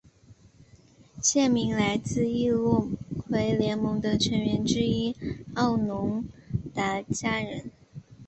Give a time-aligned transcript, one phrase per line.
[1.21, 2.89] 县名来自易洛
[3.27, 5.15] 魁联盟的成员之一
[5.53, 6.25] 奥农
[6.73, 7.69] 达加人。